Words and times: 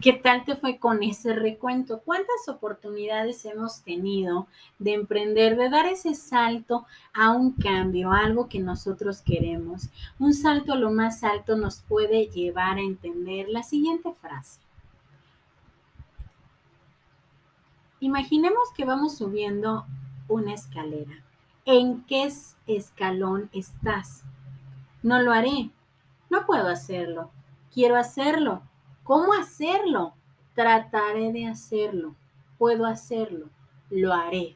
¿Qué 0.00 0.12
tal 0.12 0.44
te 0.44 0.54
fue 0.54 0.78
con 0.78 1.02
ese 1.02 1.34
recuento? 1.34 2.02
¿Cuántas 2.04 2.48
oportunidades 2.48 3.44
hemos 3.44 3.82
tenido 3.82 4.46
de 4.78 4.94
emprender, 4.94 5.56
de 5.56 5.68
dar 5.70 5.86
ese 5.86 6.14
salto 6.14 6.86
a 7.12 7.32
un 7.32 7.50
cambio, 7.50 8.12
a 8.12 8.20
algo 8.20 8.48
que 8.48 8.60
nosotros 8.60 9.22
queremos? 9.22 9.88
Un 10.20 10.34
salto 10.34 10.74
a 10.74 10.76
lo 10.76 10.92
más 10.92 11.24
alto 11.24 11.56
nos 11.56 11.80
puede 11.80 12.28
llevar 12.28 12.78
a 12.78 12.82
entender 12.82 13.48
la 13.48 13.64
siguiente 13.64 14.12
frase. 14.12 14.60
Imaginemos 17.98 18.72
que 18.76 18.84
vamos 18.84 19.18
subiendo 19.18 19.84
una 20.28 20.54
escalera. 20.54 21.24
¿En 21.64 22.04
qué 22.04 22.32
escalón 22.68 23.50
estás? 23.52 24.22
No 25.02 25.20
lo 25.20 25.32
haré. 25.32 25.70
No 26.30 26.46
puedo 26.46 26.68
hacerlo. 26.68 27.32
Quiero 27.74 27.96
hacerlo 27.96 28.62
¿Cómo 29.08 29.32
hacerlo? 29.32 30.12
Trataré 30.54 31.32
de 31.32 31.46
hacerlo. 31.46 32.14
Puedo 32.58 32.84
hacerlo. 32.84 33.48
Lo 33.88 34.12
haré. 34.12 34.54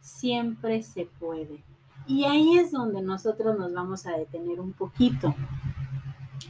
Siempre 0.00 0.82
se 0.82 1.06
puede. 1.06 1.64
Y 2.06 2.26
ahí 2.26 2.58
es 2.58 2.72
donde 2.72 3.00
nosotros 3.00 3.58
nos 3.58 3.72
vamos 3.72 4.06
a 4.06 4.18
detener 4.18 4.60
un 4.60 4.74
poquito. 4.74 5.34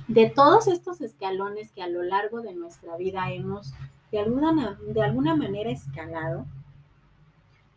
De 0.09 0.29
todos 0.29 0.67
estos 0.67 1.01
escalones 1.01 1.71
que 1.71 1.85
a 1.85 1.89
lo 1.89 2.03
largo 2.03 2.41
de 2.41 2.53
nuestra 2.53 2.97
vida 2.97 3.31
hemos 3.31 3.73
de 4.11 4.19
alguna, 4.19 4.77
de 4.85 5.03
alguna 5.05 5.37
manera 5.37 5.71
escalado, 5.71 6.47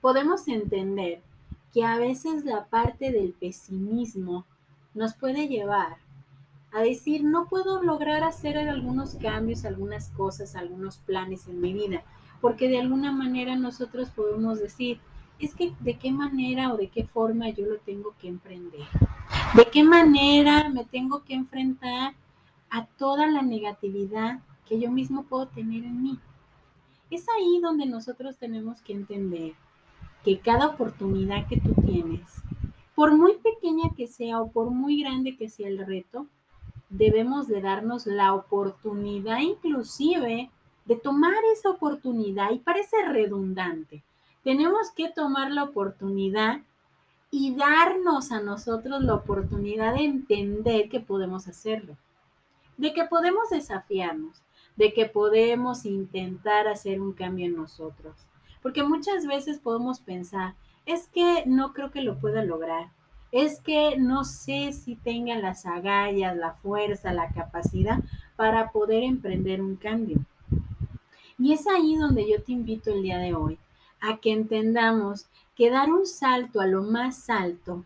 podemos 0.01 0.47
entender 0.47 1.21
que 1.71 1.85
a 1.85 1.95
veces 1.99 2.43
la 2.43 2.65
parte 2.65 3.11
del 3.11 3.33
pesimismo 3.33 4.47
nos 4.95 5.13
puede 5.13 5.47
llevar 5.47 5.97
a 6.71 6.81
decir, 6.81 7.23
no 7.23 7.47
puedo 7.47 7.81
lograr 7.83 8.23
hacer 8.23 8.57
algunos 8.57 9.15
cambios, 9.15 9.65
algunas 9.65 10.09
cosas, 10.09 10.55
algunos 10.55 10.97
planes 10.97 11.47
en 11.47 11.61
mi 11.61 11.73
vida, 11.73 12.03
porque 12.41 12.69
de 12.69 12.79
alguna 12.79 13.11
manera 13.11 13.55
nosotros 13.55 14.09
podemos 14.09 14.59
decir, 14.59 14.99
es 15.39 15.55
que 15.55 15.73
de 15.79 15.97
qué 15.97 16.11
manera 16.11 16.73
o 16.73 16.77
de 16.77 16.89
qué 16.89 17.05
forma 17.05 17.49
yo 17.49 17.65
lo 17.65 17.77
tengo 17.77 18.13
que 18.19 18.27
emprender, 18.27 18.87
de 19.55 19.65
qué 19.71 19.83
manera 19.83 20.69
me 20.69 20.85
tengo 20.85 21.23
que 21.23 21.33
enfrentar 21.33 22.13
a 22.69 22.85
toda 22.85 23.25
la 23.27 23.41
negatividad 23.41 24.39
que 24.67 24.79
yo 24.79 24.91
mismo 24.91 25.23
puedo 25.23 25.47
tener 25.47 25.83
en 25.83 26.03
mí. 26.03 26.19
Es 27.09 27.25
ahí 27.29 27.59
donde 27.61 27.87
nosotros 27.87 28.37
tenemos 28.37 28.81
que 28.81 28.93
entender 28.93 29.53
que 30.23 30.39
cada 30.39 30.67
oportunidad 30.67 31.47
que 31.47 31.59
tú 31.59 31.73
tienes, 31.81 32.21
por 32.93 33.15
muy 33.15 33.37
pequeña 33.37 33.89
que 33.95 34.07
sea 34.07 34.41
o 34.41 34.51
por 34.51 34.69
muy 34.69 35.01
grande 35.01 35.35
que 35.35 35.49
sea 35.49 35.69
el 35.69 35.83
reto, 35.85 36.27
debemos 36.89 37.47
de 37.47 37.61
darnos 37.61 38.05
la 38.05 38.33
oportunidad 38.33 39.39
inclusive 39.39 40.49
de 40.85 40.95
tomar 40.95 41.35
esa 41.53 41.69
oportunidad 41.69 42.51
y 42.51 42.59
parece 42.59 42.97
redundante. 43.07 44.03
Tenemos 44.43 44.89
que 44.91 45.09
tomar 45.09 45.51
la 45.51 45.63
oportunidad 45.63 46.61
y 47.31 47.53
darnos 47.55 48.31
a 48.31 48.41
nosotros 48.41 49.03
la 49.03 49.13
oportunidad 49.13 49.93
de 49.93 50.05
entender 50.05 50.89
que 50.89 50.99
podemos 50.99 51.47
hacerlo, 51.47 51.95
de 52.77 52.93
que 52.93 53.03
podemos 53.05 53.49
desafiarnos, 53.51 54.41
de 54.77 54.93
que 54.93 55.05
podemos 55.05 55.85
intentar 55.85 56.67
hacer 56.67 56.99
un 57.01 57.13
cambio 57.13 57.45
en 57.45 57.55
nosotros. 57.55 58.15
Porque 58.63 58.81
muchas 58.81 59.27
veces 59.27 59.59
podemos 59.59 59.99
pensar, 59.99 60.55
es 60.85 61.07
que 61.07 61.43
no 61.45 61.73
creo 61.73 61.91
que 61.91 62.01
lo 62.01 62.17
pueda 62.17 62.43
lograr, 62.43 62.89
es 63.31 63.59
que 63.59 63.97
no 63.97 64.23
sé 64.23 64.71
si 64.73 64.95
tenga 64.95 65.37
las 65.37 65.65
agallas, 65.65 66.35
la 66.35 66.53
fuerza, 66.53 67.13
la 67.13 67.29
capacidad 67.29 67.99
para 68.35 68.71
poder 68.71 69.03
emprender 69.03 69.61
un 69.61 69.75
cambio. 69.75 70.17
Y 71.37 71.53
es 71.53 71.67
ahí 71.67 71.95
donde 71.95 72.29
yo 72.29 72.41
te 72.41 72.51
invito 72.51 72.91
el 72.91 73.03
día 73.03 73.17
de 73.17 73.33
hoy 73.33 73.57
a 74.01 74.17
que 74.17 74.31
entendamos 74.31 75.27
que 75.55 75.69
dar 75.69 75.91
un 75.91 76.05
salto 76.05 76.61
a 76.61 76.67
lo 76.67 76.83
más 76.83 77.29
alto 77.29 77.83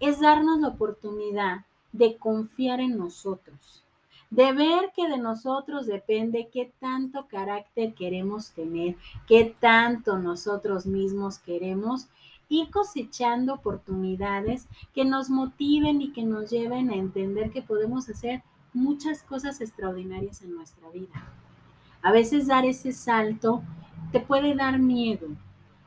es 0.00 0.20
darnos 0.20 0.60
la 0.60 0.68
oportunidad 0.68 1.64
de 1.92 2.16
confiar 2.16 2.80
en 2.80 2.96
nosotros, 2.96 3.84
de 4.30 4.52
ver 4.52 4.92
que 4.94 5.08
de 5.08 5.18
nosotros 5.18 5.86
depende 5.86 6.48
qué 6.52 6.72
tanto 6.80 7.26
carácter 7.26 7.94
queremos 7.94 8.52
tener, 8.52 8.96
qué 9.26 9.54
tanto 9.60 10.18
nosotros 10.18 10.86
mismos 10.86 11.38
queremos 11.38 12.08
ir 12.50 12.68
cosechando 12.70 13.54
oportunidades 13.54 14.68
que 14.92 15.06
nos 15.06 15.30
motiven 15.30 16.02
y 16.02 16.12
que 16.12 16.24
nos 16.24 16.50
lleven 16.50 16.90
a 16.90 16.96
entender 16.96 17.50
que 17.50 17.62
podemos 17.62 18.10
hacer 18.10 18.42
muchas 18.74 19.22
cosas 19.22 19.60
extraordinarias 19.60 20.42
en 20.42 20.54
nuestra 20.54 20.90
vida. 20.90 21.14
A 22.02 22.12
veces 22.12 22.48
dar 22.48 22.66
ese 22.66 22.92
salto 22.92 23.62
te 24.12 24.20
puede 24.20 24.54
dar 24.54 24.78
miedo. 24.78 25.28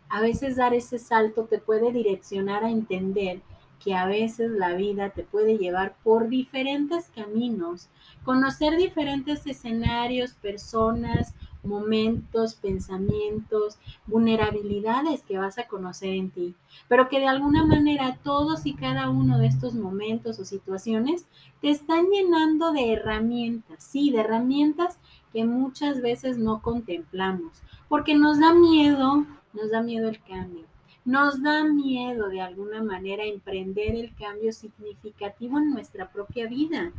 A 0.09 0.21
veces 0.21 0.55
dar 0.55 0.73
ese 0.73 0.99
salto 0.99 1.45
te 1.45 1.59
puede 1.59 1.91
direccionar 1.91 2.63
a 2.63 2.71
entender 2.71 3.41
que 3.83 3.95
a 3.95 4.05
veces 4.05 4.49
la 4.51 4.73
vida 4.73 5.09
te 5.09 5.23
puede 5.23 5.57
llevar 5.57 5.95
por 6.03 6.29
diferentes 6.29 7.09
caminos, 7.13 7.89
conocer 8.23 8.77
diferentes 8.77 9.45
escenarios, 9.45 10.33
personas, 10.33 11.33
momentos, 11.63 12.55
pensamientos, 12.55 13.77
vulnerabilidades 14.05 15.21
que 15.23 15.37
vas 15.37 15.57
a 15.57 15.67
conocer 15.67 16.09
en 16.09 16.31
ti, 16.31 16.55
pero 16.87 17.09
que 17.09 17.19
de 17.19 17.27
alguna 17.27 17.65
manera 17.65 18.19
todos 18.23 18.65
y 18.65 18.73
cada 18.73 19.09
uno 19.09 19.37
de 19.39 19.47
estos 19.47 19.73
momentos 19.73 20.39
o 20.39 20.45
situaciones 20.45 21.25
te 21.61 21.69
están 21.69 22.07
llenando 22.09 22.71
de 22.71 22.93
herramientas, 22.93 23.83
sí, 23.83 24.11
de 24.11 24.19
herramientas 24.19 24.97
que 25.31 25.45
muchas 25.45 26.01
veces 26.01 26.37
no 26.37 26.61
contemplamos, 26.61 27.61
porque 27.89 28.15
nos 28.15 28.39
da 28.39 28.53
miedo, 28.53 29.25
nos 29.53 29.71
da 29.71 29.81
miedo 29.81 30.09
el 30.09 30.21
cambio. 30.23 30.65
Nos 31.05 31.43
da 31.43 31.65
miedo 31.65 32.29
de 32.29 32.39
alguna 32.39 32.81
manera 32.81 33.25
emprender 33.25 33.95
el 33.95 34.15
cambio 34.15 34.53
significativo 34.53 35.57
en 35.57 35.71
nuestra 35.71 36.09
propia 36.09 36.47
vida. 36.47 36.93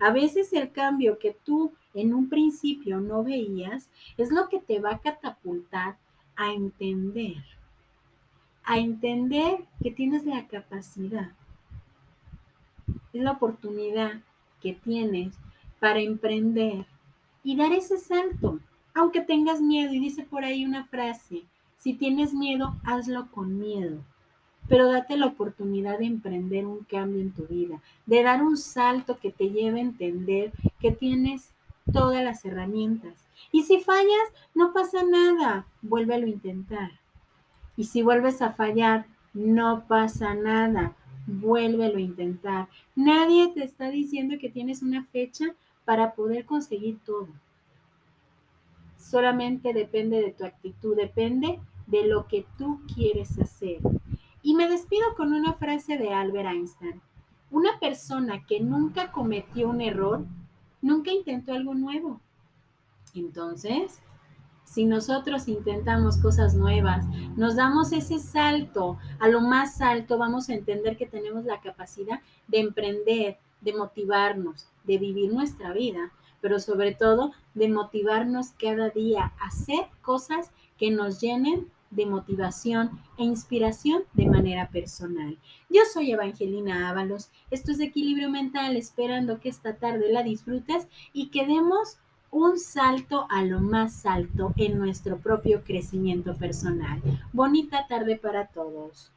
A 0.00 0.12
veces 0.12 0.52
el 0.52 0.70
cambio 0.70 1.18
que 1.18 1.36
tú 1.44 1.72
en 1.94 2.14
un 2.14 2.28
principio 2.28 3.00
no 3.00 3.24
veías 3.24 3.88
es 4.16 4.30
lo 4.30 4.48
que 4.48 4.60
te 4.60 4.78
va 4.78 4.92
a 4.92 5.00
catapultar 5.00 5.96
a 6.36 6.52
entender, 6.52 7.42
a 8.62 8.78
entender 8.78 9.64
que 9.82 9.90
tienes 9.90 10.24
la 10.24 10.46
capacidad, 10.46 11.32
es 13.12 13.22
la 13.22 13.32
oportunidad 13.32 14.20
que 14.62 14.74
tienes 14.74 15.34
para 15.80 16.00
emprender 16.00 16.86
y 17.42 17.56
dar 17.56 17.72
ese 17.72 17.98
salto, 17.98 18.60
aunque 18.94 19.20
tengas 19.20 19.60
miedo. 19.60 19.92
Y 19.92 19.98
dice 19.98 20.22
por 20.24 20.44
ahí 20.44 20.64
una 20.64 20.84
frase, 20.84 21.44
si 21.76 21.94
tienes 21.94 22.34
miedo, 22.34 22.76
hazlo 22.84 23.30
con 23.32 23.58
miedo 23.58 24.02
pero 24.68 24.90
date 24.90 25.16
la 25.16 25.26
oportunidad 25.26 25.98
de 25.98 26.06
emprender 26.06 26.66
un 26.66 26.84
cambio 26.84 27.20
en 27.20 27.32
tu 27.32 27.46
vida, 27.46 27.80
de 28.06 28.22
dar 28.22 28.42
un 28.42 28.56
salto 28.56 29.16
que 29.16 29.32
te 29.32 29.50
lleve 29.50 29.80
a 29.80 29.84
entender 29.84 30.52
que 30.80 30.92
tienes 30.92 31.50
todas 31.92 32.22
las 32.22 32.44
herramientas. 32.44 33.14
Y 33.50 33.62
si 33.62 33.80
fallas, 33.80 34.28
no 34.54 34.72
pasa 34.72 35.02
nada, 35.04 35.66
vuélvelo 35.82 36.26
a 36.26 36.30
intentar. 36.30 36.90
Y 37.76 37.84
si 37.84 38.02
vuelves 38.02 38.42
a 38.42 38.52
fallar, 38.52 39.06
no 39.32 39.84
pasa 39.86 40.34
nada, 40.34 40.96
vuélvelo 41.26 41.96
a 41.96 42.00
intentar. 42.00 42.68
Nadie 42.94 43.52
te 43.54 43.64
está 43.64 43.90
diciendo 43.90 44.36
que 44.40 44.50
tienes 44.50 44.82
una 44.82 45.04
fecha 45.06 45.54
para 45.84 46.14
poder 46.14 46.44
conseguir 46.44 46.98
todo. 47.04 47.28
Solamente 48.98 49.72
depende 49.72 50.20
de 50.20 50.32
tu 50.32 50.44
actitud, 50.44 50.96
depende 50.96 51.60
de 51.86 52.06
lo 52.06 52.26
que 52.26 52.44
tú 52.58 52.80
quieres 52.92 53.38
hacer. 53.38 53.78
Y 54.48 54.54
me 54.54 54.66
despido 54.66 55.04
con 55.14 55.34
una 55.34 55.52
frase 55.52 55.98
de 55.98 56.14
Albert 56.14 56.48
Einstein. 56.48 57.02
Una 57.50 57.78
persona 57.78 58.46
que 58.46 58.60
nunca 58.60 59.12
cometió 59.12 59.68
un 59.68 59.82
error, 59.82 60.24
nunca 60.80 61.10
intentó 61.10 61.52
algo 61.52 61.74
nuevo. 61.74 62.18
Entonces, 63.14 63.98
si 64.64 64.86
nosotros 64.86 65.48
intentamos 65.48 66.16
cosas 66.16 66.54
nuevas, 66.54 67.04
nos 67.36 67.56
damos 67.56 67.92
ese 67.92 68.18
salto 68.20 68.96
a 69.18 69.28
lo 69.28 69.42
más 69.42 69.82
alto, 69.82 70.16
vamos 70.16 70.48
a 70.48 70.54
entender 70.54 70.96
que 70.96 71.04
tenemos 71.04 71.44
la 71.44 71.60
capacidad 71.60 72.20
de 72.46 72.60
emprender, 72.60 73.36
de 73.60 73.74
motivarnos, 73.74 74.66
de 74.84 74.96
vivir 74.96 75.30
nuestra 75.30 75.74
vida, 75.74 76.10
pero 76.40 76.58
sobre 76.58 76.94
todo 76.94 77.32
de 77.52 77.68
motivarnos 77.68 78.52
cada 78.58 78.88
día 78.88 79.30
a 79.40 79.48
hacer 79.48 79.88
cosas 80.00 80.50
que 80.78 80.90
nos 80.90 81.20
llenen 81.20 81.70
de 81.90 82.06
motivación 82.06 83.00
e 83.16 83.24
inspiración 83.24 84.02
de 84.12 84.26
manera 84.26 84.68
personal. 84.68 85.38
Yo 85.68 85.82
soy 85.92 86.12
Evangelina 86.12 86.88
Ábalos, 86.88 87.30
esto 87.50 87.72
es 87.72 87.80
Equilibrio 87.80 88.30
Mental, 88.30 88.76
esperando 88.76 89.40
que 89.40 89.48
esta 89.48 89.76
tarde 89.76 90.12
la 90.12 90.22
disfrutes 90.22 90.86
y 91.12 91.28
que 91.28 91.46
demos 91.46 91.98
un 92.30 92.58
salto 92.58 93.26
a 93.30 93.42
lo 93.42 93.60
más 93.60 94.04
alto 94.04 94.52
en 94.56 94.78
nuestro 94.78 95.18
propio 95.18 95.62
crecimiento 95.64 96.34
personal. 96.34 97.00
Bonita 97.32 97.86
tarde 97.88 98.16
para 98.16 98.48
todos. 98.48 99.10